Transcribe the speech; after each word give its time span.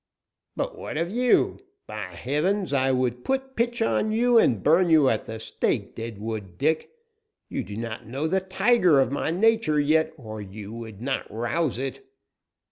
"But, 0.55 0.75
what 0.79 0.97
of 0.97 1.11
you? 1.11 1.59
By 1.85 2.05
heavens, 2.15 2.73
I 2.73 2.91
would 2.91 3.23
put 3.23 3.55
pitch 3.55 3.83
on 3.83 4.11
you 4.11 4.39
and 4.39 4.63
burn 4.63 4.89
you 4.89 5.09
at 5.09 5.27
the 5.27 5.39
stake, 5.39 5.93
Deadwood 5.93 6.57
Dick! 6.57 6.89
You 7.49 7.63
do 7.63 7.77
not 7.77 8.07
know 8.07 8.25
the 8.25 8.41
tiger 8.41 8.99
of 8.99 9.11
my 9.11 9.29
nature 9.29 9.79
yet, 9.79 10.11
or 10.17 10.41
you 10.41 10.73
would 10.73 11.03
not 11.03 11.31
rouse 11.31 11.77
it." 11.77 12.03